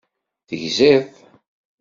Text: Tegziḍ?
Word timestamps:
Tegziḍ? 0.47 1.03